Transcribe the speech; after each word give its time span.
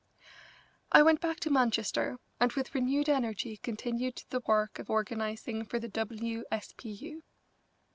I 0.91 1.03
went 1.03 1.21
back 1.21 1.39
to 1.41 1.51
Manchester 1.51 2.17
and 2.39 2.51
with 2.53 2.73
renewed 2.73 3.07
energy 3.07 3.57
continued 3.57 4.23
the 4.31 4.41
work 4.47 4.79
of 4.79 4.89
organising 4.89 5.63
for 5.63 5.77
the 5.77 5.89
W. 5.89 6.43
S. 6.51 6.73
P. 6.75 7.21